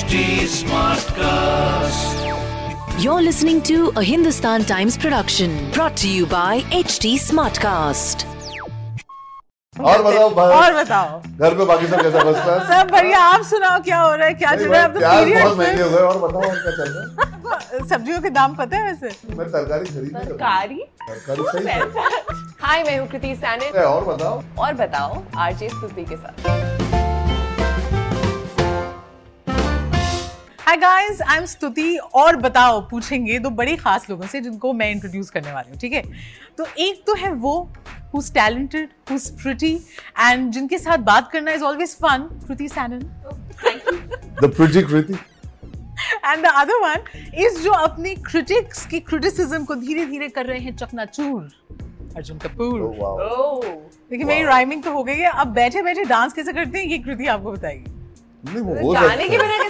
[0.00, 0.14] HT
[0.56, 2.18] Smartcast.
[3.02, 8.26] You're listening to a Hindustan Times production brought to you by HT Smartcast.
[9.76, 13.42] और बताओ भाई। और बताओ। घर पे बाकी सब कैसा फ़र्स्ट क्लास सब बढ़िया आप
[13.50, 14.84] सुनाओ क्या हो रहा है क्या चल रहा है?
[14.88, 17.88] अब तो पीरियड बहुत महँगे हो गए और बताओ और क्या चल रहा है?
[17.94, 19.34] सब्जियों के दाम पता है वैसे?
[19.36, 20.82] मैं तरकारी खरीद तरकारी?
[21.08, 21.80] तरकारी सही है।
[22.62, 26.99] हाय मैं हूँ कृति सैनिक और बताओ। और बताओ आरजे स्तुति के साथ।
[30.70, 34.90] Hi guys I am Stuti और बताओ पूछेंगे दो बड़े खास लोगों से जिनको मैं
[34.90, 36.02] इंट्रोड्यूस करने वाली हूँ ठीक है?
[36.58, 37.72] तो एक तो है वो
[38.14, 39.72] who's talented, who's pretty
[40.26, 43.02] and जिनके साथ बात करना is always fun, Kriti Sanon.
[44.42, 45.14] The pretty Kriti
[46.26, 47.04] And the other one
[47.44, 51.52] is जो अपनी critics की criticism को धीरे धीरे कर रहे हैं चकनाचूर
[52.16, 52.80] अर्जुन कपूर
[54.10, 56.98] देखिए मेरी राइमिंग तो हो गई है अब बैठे बैठे डांस कैसे करते हैं ये
[56.98, 57.96] कृति आपको बताएगी।
[58.44, 59.69] नहीं वो हो गाने के सकता बिना कैसे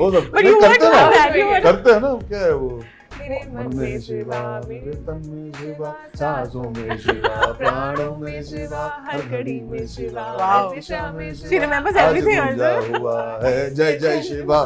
[0.00, 0.86] हो सकता है करते
[1.42, 2.82] हैं करते हैं ना क्या है वो?
[3.54, 9.60] मन में शिवा मेरे तन में शिवा सांसों में शिवा प्राणों में शिवा हर घड़ी
[9.70, 10.22] में शिवा
[10.74, 11.30] दिशा में.
[12.98, 14.62] हुआ है जय जय शिवा।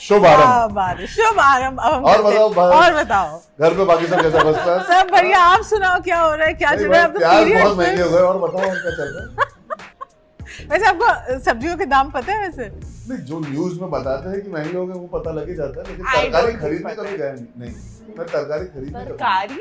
[0.00, 5.02] शुभ आरंभ शुभ आरंभ और बताओ, और बताओ। घर पे बाकी सब कैसा फ़र्स्ट है
[5.02, 6.52] सब बढ़िया। आप सुनाओ क्या हो रहा है?
[6.54, 7.06] क्या चल रहा है?
[7.06, 10.66] अब तो प्याज बहुत महँगे हो गए और बताओ क्या चल रहा है?
[10.70, 12.95] वैसे आपको सब्जियों के दाम पता है वैसे?
[13.08, 15.80] नहीं जो न्यूज़ में बताते हैं कि महँगे हो गए वो पता लग ही जाता
[15.80, 19.58] है लेकिन तरकारी खरीदने think कभी गए नहीं नहीं मैं तरकारी खरीदने तरकारी?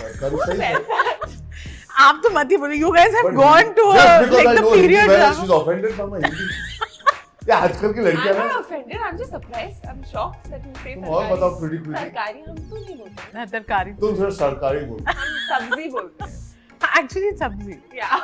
[0.00, 0.74] तरकारी सही है।
[2.06, 5.54] आप तो मत ही बोलो you guys have gone to like the period well, she's
[5.60, 6.48] offended from my Hindi.
[7.48, 10.94] या आजकल की लड़कियाँ ना not offended I'm just surprised I'm shocked that you say
[10.94, 14.84] तुम और बताओ pretty pretty तरकारी हम तो नहीं बोलते। हाँ, तरकारी तुम सिर्फ़ सरकारी
[14.90, 16.39] बोल हम सब्ज़ी बोलते हैं।
[16.98, 18.18] एक्चुअली सब्ज़ी या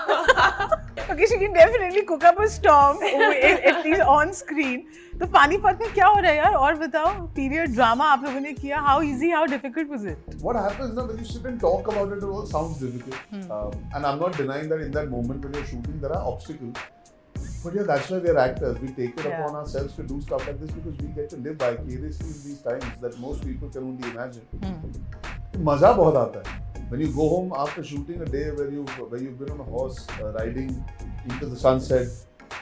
[1.13, 4.81] Okay, she can definitely cook up a storm at least on screen.
[5.21, 8.53] तो पानीपत में क्या हो रहा है यार और बताओ पीरियड ड्रामा आप लोगों ने
[8.53, 11.89] किया how easy how difficult was it What happens now when you sit and talk
[11.93, 13.21] about it, it all sounds difficult.
[13.31, 13.47] Hmm.
[13.59, 16.83] Um, and I'm not denying that in that moment when you're shooting, there are obstacles.
[17.65, 18.77] But yeah, that's why we're actors.
[18.83, 19.39] We take it Yeah.
[19.39, 22.61] upon ourselves to do stuff like this because we get to live vicariously in these
[22.69, 24.47] times that most people can only imagine.
[24.67, 25.03] Hmm.
[25.67, 29.22] मज़ा बहुत आता है when you go home after shooting a day where you where
[29.24, 30.72] you've been on a horse uh, riding
[31.30, 32.08] into the sunset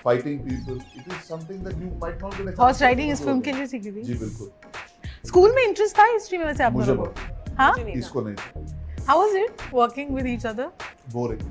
[0.04, 3.14] fighting people it is something that you might not get a horse chance riding to
[3.14, 3.58] इस do film के again.
[3.60, 4.52] लिए सीखी थी जी बिल्कुल
[5.28, 7.96] school में interest था history में वैसे आप मुझे लोगों को बहुत हाँ मुझे नहीं
[7.96, 8.66] इसको नहीं
[9.08, 10.70] how was it working with each other
[11.16, 11.44] boring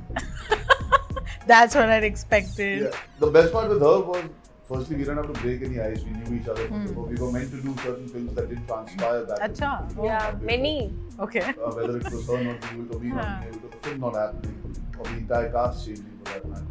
[1.48, 4.24] that's what I expected yeah the best part with her was
[4.67, 6.03] firstly, we don't have to break any ice.
[6.03, 6.65] We knew each other.
[6.67, 7.09] Hmm.
[7.09, 9.39] We were meant to do certain films that didn't transpire back.
[9.39, 10.93] Achha, yeah, many.
[11.19, 11.41] Okay.
[11.41, 13.41] Uh, whether it was her not being able to, me huh.
[13.51, 16.65] the film not happening, or the entire cast changing for that matter.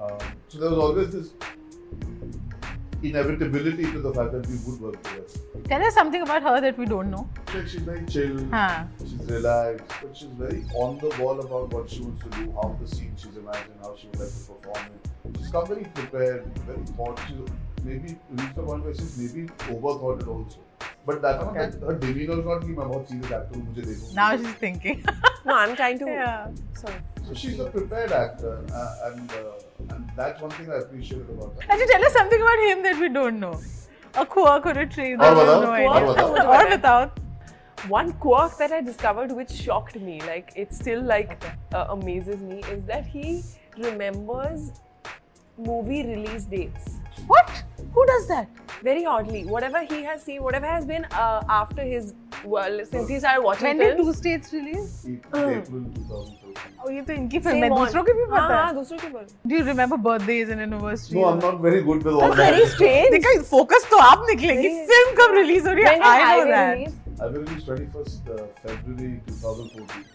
[0.00, 1.34] Um, so there was always this
[3.02, 5.26] inevitability to the fact that we would work together.
[5.64, 7.28] Tell us something about her that we don't know.
[7.54, 8.84] Like she's very chill, huh.
[9.00, 12.76] she's relaxed, but she's very on the ball about what she wants to do, how
[12.80, 16.45] the scene she's imagining, how she would like to perform it She's come very prepared,
[16.67, 17.19] very thought.
[17.27, 20.59] She's maybe reached a point where she's maybe overthought it also.
[21.05, 21.65] But that's not Okay.
[21.69, 24.09] that her demeanor is not कि मैं बहुत serious actor हूँ मुझे देखो.
[24.17, 24.99] now she's thinking
[25.45, 26.49] no I'm trying to yeah
[26.81, 28.51] sorry So she's a prepared actor,
[28.81, 31.73] uh, and uh, and that's one thing I appreciated about her.
[31.75, 33.53] अच्छा tell us something about him that we don't know
[34.23, 36.69] a quirk or a trait that और we बताओ, have no और idea बताओ। और
[36.75, 41.31] बताओ one quirk that I discovered which shocked me, like it still like
[41.73, 43.25] uh, amazes me, is that he
[43.85, 44.71] remembers
[45.57, 46.97] movie release dates.
[47.31, 47.49] what
[47.95, 48.47] who does that
[48.85, 52.05] Very oddly, whatever he has seen, whatever has been uh, after his
[52.53, 54.07] well, since he started watching when did films.
[54.07, 55.51] two states release April
[55.97, 56.55] 2013.
[56.85, 58.73] oh ये तो इनकी film same है on- दूसरों की भी हाँ, पता हाँ, है
[58.79, 62.15] दूसरों की बोल do you remember birthdays and anniversaries No, I'm not very good with
[62.15, 62.73] all That's very that.
[62.77, 63.11] strange.
[63.17, 66.23] देखा फोकस तो आप निकलेंगे Very- फिल्म कब रिलीज हो रही When है did I
[66.23, 66.97] know Highway that release?
[67.21, 70.14] I released 21st uh, February 2014.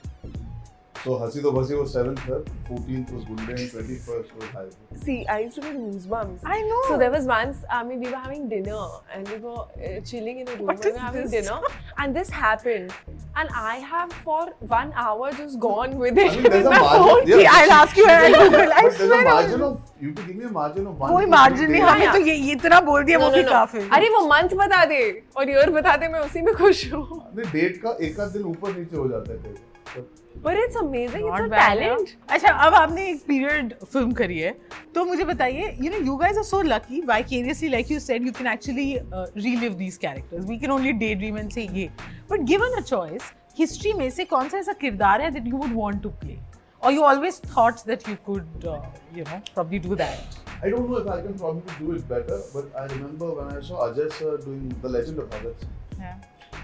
[1.04, 4.98] So Hasi Do Basi was 7th Feb, 14th was Gunde, and 21st was Highway.
[5.04, 6.42] See, I used to get goosebumps.
[6.46, 6.82] I know.
[6.90, 8.82] So there was once, I mean, we were having dinner
[9.12, 11.32] and we were uh, chilling in a room What and we were having this?
[11.32, 11.60] dinner,
[11.98, 12.94] and this happened,
[13.36, 16.32] and I have for one hour just gone with it.
[16.34, 17.40] I mean, there's a margin.
[17.40, 18.72] Yeah, I'll ask you and I'll Google.
[18.72, 21.12] I but there's a margin of you have to give me a margin of one.
[21.18, 24.26] कोई margin नहीं हमें तो ये ये इतना बोल दिया वो भी काफ़ी अरे वो
[24.28, 25.02] मंथ बता दे
[25.38, 27.22] और ईयर बता दे मैं उसी में खुश हूँ
[27.52, 30.10] डेट का एक आध दिन ऊपर नीचे हो जाता है।
[30.44, 31.26] But it's amazing.
[31.28, 32.16] Not it's a talent.
[32.30, 34.52] अच्छा अब आपने एक पीरियड फ़िल्म करी है
[34.96, 38.32] तो मुझे बताइए you know you guys are so lucky vicariously like you said you
[38.38, 41.90] can actually relive these characters we can only daydream and say ये
[42.32, 45.76] but given a choice history में से कौन सा ऐसा किरदार है that you would
[45.76, 46.38] want to play
[46.84, 48.78] or you always thought that you could, uh,
[49.16, 50.38] you know, probably do that?
[50.64, 53.62] I don't know if I can probably do it better, but I remember when I
[53.62, 55.68] saw Ajay sir doing The Legend of Bhagat
[56.00, 56.16] Yeah.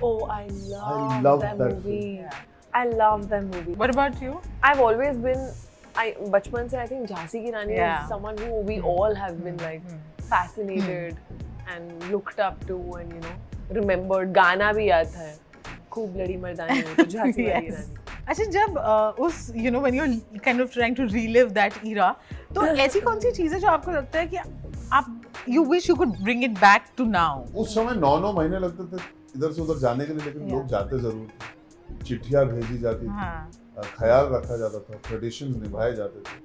[0.02, 2.22] Oh, I love I love that, that movie.
[2.22, 2.40] Yeah.
[2.80, 3.74] I love that movie.
[3.84, 4.34] What about you?
[4.70, 5.44] I've always been,
[6.04, 8.04] I बचपन से I think Jhansi Ki Rani Yeah.
[8.04, 9.82] is someone who we all have been like
[10.32, 11.18] fascinated
[11.76, 13.36] and looked up to and you know
[13.82, 14.34] remembered.
[14.40, 15.30] गाना भी याद था
[15.92, 17.54] खूब लड़ी मर्दानी हो तो झांसी Yes.
[17.54, 17.96] रानी.
[18.30, 22.12] अच्छा जब uh, उस you know when you're kind of trying to relive that era
[22.56, 24.38] तो ऐसी कौन सी चीज़ है जो आपको लगता है कि
[25.00, 25.14] आप
[25.56, 27.32] you wish you could bring it back to now
[27.64, 29.02] उस समय नौ नौ महीने लगते थे
[29.38, 30.54] इधर से उधर जाने के लिए लेकिन Yeah.
[30.56, 31.47] लोग जाते ज़रूर थे
[32.06, 33.52] चिट्ठियाँ भेजी जाती थी हाँ।
[33.98, 36.36] ख्याल रखा जाता था ट्रेडिशन निभाए जाते थे।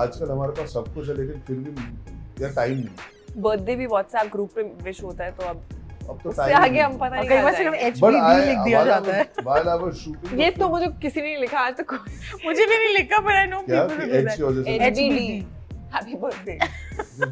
[0.00, 4.30] आजकल हमारे पास सब कुछ है लेकिन फिर भी यार टाइम नहीं बर्थडे भी व्हाट्सएप
[4.32, 5.62] ग्रुप पे विश होता है तो अब
[6.10, 8.58] अब तो टाइम आगे हम पता नहीं कई कहाँ बार सिर्फ़ एच बट भी लिख
[8.64, 11.74] दिया जाता है। while I was shooting ये तो मुझे किसी ने नहीं लिखा आज
[11.80, 11.92] तक
[12.46, 15.44] मुझे भी नहीं लिखा पर I know people.
[15.92, 16.58] Happy birthday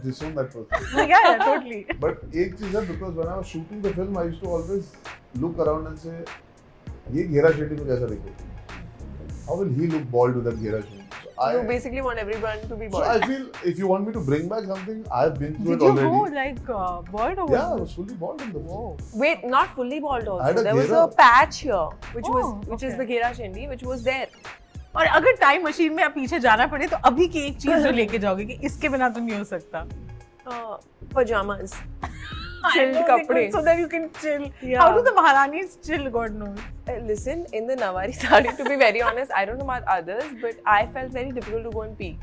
[0.05, 1.09] disown that person.
[1.09, 4.25] yeah yeah totally But एक चीज़ है because when I was shooting the film, I
[4.29, 4.93] used to always
[5.45, 6.15] look around and say,
[7.13, 8.43] ये घेरा शेट्टी में कैसा दिखेगा?
[9.47, 11.01] How will he look bald with that घेरा Shetty?
[11.25, 13.05] So I, You basically want everyone to be bald.
[13.05, 15.83] so I feel if you want me to bring back something, I've been through did
[15.83, 16.11] it you already.
[16.11, 18.67] go like uh, bald or yeah, I was fully bald in the film.
[18.67, 19.23] Whoa.
[19.25, 20.63] Wait, not fully bald also.
[20.69, 22.93] There was a patch here, which Oh, was which okay.
[22.93, 24.29] is the Ghera Shendi, which was there.
[24.97, 27.91] और अगर time machine में आप पीछे जाना पड़े तो अभी की एक चीज़ जो
[28.01, 29.87] लेके जाओगे कि इसके बिना तो नहीं हो सकता
[30.53, 30.77] Uh,
[31.13, 31.71] pajamas.
[32.07, 32.09] I
[32.73, 33.53] chilled kapde.
[33.53, 34.51] So that you can chill.
[34.63, 34.81] Yeah.
[34.81, 36.59] How do the Maharanis chill, God knows?
[36.89, 40.25] Uh, listen, in the Nawari sari, to be very honest, I don't know about others,
[40.41, 42.19] but I felt very difficult to go and pee.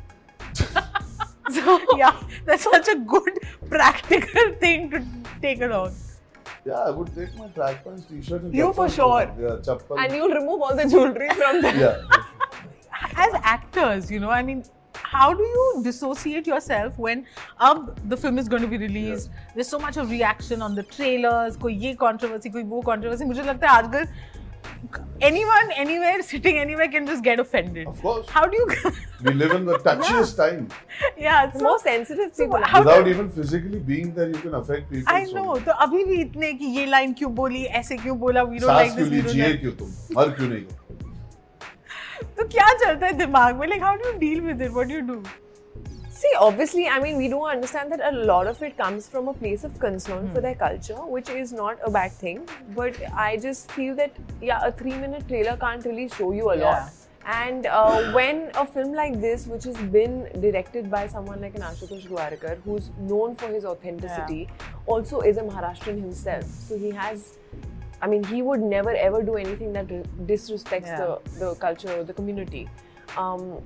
[1.51, 3.39] so, yeah, that's such a good
[3.69, 5.03] practical thing to
[5.41, 5.93] take along.
[6.65, 9.21] Yeah, I would take my track pants, t-shirt and You for sure.
[9.39, 9.97] Yeah, chappal.
[9.97, 11.75] And you'll remove all the jewelry from there.
[11.75, 12.23] yeah.
[13.15, 14.63] As actors, you know, I mean,
[15.10, 17.24] how do you dissociate yourself when
[17.60, 19.30] अब the film is going to be released?
[19.54, 21.56] There's so much of reaction on the trailers.
[21.56, 23.24] कोई ये controversy, कोई वो controversy.
[23.26, 24.08] मुझे लगता है आजकल
[25.26, 27.86] anyone, anywhere, sitting anywhere can just get offended.
[27.86, 28.28] Of course.
[28.28, 28.92] How do you?
[29.26, 30.68] We live in the touchiest time.
[31.18, 32.64] yeah, The so most sensitive so people.
[32.72, 35.14] how- Without even physically being there, you can affect people.
[35.14, 35.44] I so know.
[35.52, 35.64] much.
[35.64, 38.90] तो अभी भी इतने कि ये line क्यों बोली, ऐसे क्यों बोला, we don't like
[38.90, 39.60] सांस this, क्यों we ली don't जिए like.
[39.60, 40.79] क्यों तुम मर क्यों नहीं हो
[42.40, 43.68] तो क्या चलता है दिमाग में?
[43.68, 44.72] Like how do you deal with it?
[44.78, 45.22] What do you do?
[46.18, 49.34] See, obviously, I mean, we do understand that a lot of it comes from a
[49.34, 50.34] place of concern Hmm.
[50.34, 52.38] for their culture, which is not a bad thing.
[52.76, 56.56] But I just feel that, yeah, a three minute trailer can't really show you a
[56.56, 56.64] Yeah.
[56.64, 56.82] lot.
[57.34, 61.62] And uh, when a film like this, which has been directed by someone like an
[61.62, 64.48] Ashutosh Gwarkar, who's known for his authenticity,
[64.86, 66.44] also is a Maharashtrian himself.
[66.44, 67.34] So he has,
[68.01, 69.87] I mean, he would never ever do anything that
[70.27, 70.97] disrespects Yeah.
[71.01, 72.67] the, the culture or the community.
[73.17, 73.61] Um,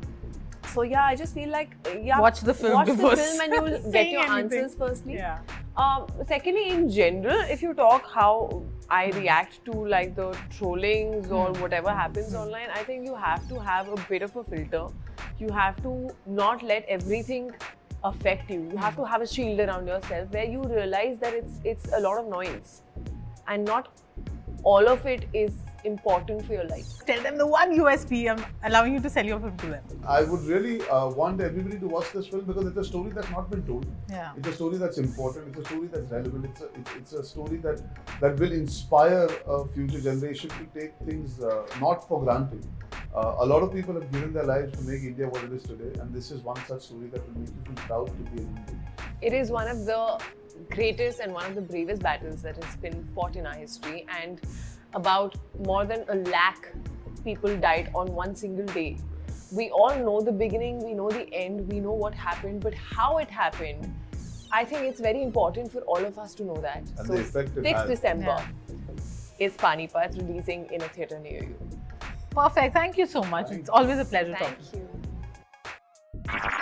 [0.74, 1.70] so yeah, I just feel like
[2.04, 4.60] yeah, Watch the film watch the film and you'll get your anything.
[4.60, 5.14] answers firstly.
[5.14, 5.40] Yeah.
[5.78, 10.28] Um, secondly, in general, if you talk how I react to like the
[10.58, 11.62] trollings or Hmm.
[11.62, 14.88] whatever happens online, I think you have to have a bit of a filter.
[15.40, 15.94] You have to
[16.26, 17.52] not let everything
[18.04, 18.62] affect you.
[18.72, 22.00] You have to have a shield around yourself where you realize that it's it's a
[22.08, 22.82] lot of noise,
[23.48, 23.90] and not
[24.66, 25.54] all of it is
[25.84, 26.88] important for your life.
[27.06, 29.84] Tell them the one USP I'm allowing you to sell your film to them.
[30.08, 33.30] I would really uh, want everybody to watch this film because it's a story that's
[33.30, 33.86] not been told.
[34.10, 34.32] Yeah.
[34.36, 35.50] It's a story that's important.
[35.50, 36.46] It's a story that's relevant.
[36.46, 37.84] It's a, it's, it's a story that
[38.22, 42.66] that will inspire a future generation to take things uh, not for granted.
[43.16, 45.64] Uh, a lot of people have given their lives to make India what it is
[45.64, 48.42] today, and this is one such story that will make you feel proud to be
[48.42, 48.82] an Indian.
[49.22, 50.20] It is one of the
[50.70, 54.42] greatest and one of the bravest battles that has been fought in our history, and
[54.94, 55.36] about
[55.66, 56.72] more than a lakh
[57.24, 58.98] people died on one single day.
[59.52, 63.18] We all know the beginning, we know the end, we know what happened, but how
[63.18, 63.94] it happened,
[64.52, 66.84] I think it's very important for all of us to know that.
[66.98, 67.90] And so, the effect 6th has.
[67.90, 68.50] December
[69.40, 71.56] is Panipat releasing in a theatre near you.
[72.32, 72.74] Perfect.
[72.74, 73.52] Thank you so much.
[73.52, 74.90] It's always a pleasure Thank talking.
[76.34, 76.62] you.